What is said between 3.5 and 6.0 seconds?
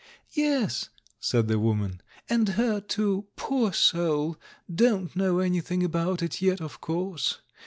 soul— don't know anything